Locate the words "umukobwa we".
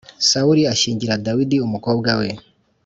1.67-2.29